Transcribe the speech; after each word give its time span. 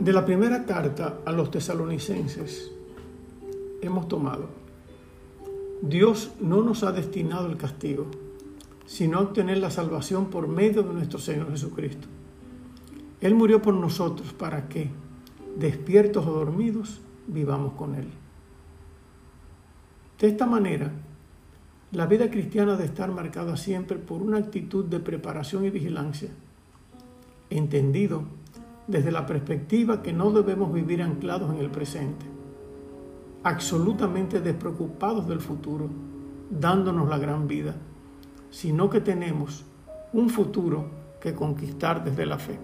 De 0.00 0.14
la 0.14 0.24
primera 0.24 0.64
carta 0.64 1.18
a 1.26 1.30
los 1.30 1.50
tesalonicenses 1.50 2.72
hemos 3.82 4.08
tomado, 4.08 4.48
Dios 5.82 6.32
no 6.40 6.62
nos 6.62 6.84
ha 6.84 6.92
destinado 6.92 7.48
el 7.48 7.58
castigo, 7.58 8.06
sino 8.86 9.20
obtener 9.20 9.58
la 9.58 9.70
salvación 9.70 10.30
por 10.30 10.48
medio 10.48 10.82
de 10.84 10.94
nuestro 10.94 11.18
Señor 11.18 11.50
Jesucristo. 11.50 12.08
Él 13.20 13.34
murió 13.34 13.60
por 13.60 13.74
nosotros 13.74 14.32
para 14.32 14.70
que, 14.70 14.88
despiertos 15.58 16.26
o 16.26 16.32
dormidos, 16.32 17.02
vivamos 17.26 17.74
con 17.74 17.94
Él. 17.94 18.08
De 20.18 20.28
esta 20.28 20.46
manera, 20.46 20.92
la 21.92 22.06
vida 22.06 22.30
cristiana 22.30 22.72
debe 22.72 22.86
estar 22.86 23.12
marcada 23.12 23.58
siempre 23.58 23.98
por 23.98 24.22
una 24.22 24.38
actitud 24.38 24.86
de 24.86 25.00
preparación 25.00 25.66
y 25.66 25.70
vigilancia, 25.70 26.30
entendido 27.50 28.39
desde 28.90 29.12
la 29.12 29.24
perspectiva 29.24 30.02
que 30.02 30.12
no 30.12 30.32
debemos 30.32 30.72
vivir 30.72 31.00
anclados 31.00 31.54
en 31.54 31.58
el 31.60 31.70
presente, 31.70 32.26
absolutamente 33.44 34.40
despreocupados 34.40 35.28
del 35.28 35.40
futuro, 35.40 35.88
dándonos 36.50 37.08
la 37.08 37.16
gran 37.18 37.46
vida, 37.46 37.76
sino 38.50 38.90
que 38.90 39.00
tenemos 39.00 39.64
un 40.12 40.28
futuro 40.28 40.86
que 41.20 41.34
conquistar 41.34 42.02
desde 42.02 42.26
la 42.26 42.38
fe. 42.38 42.58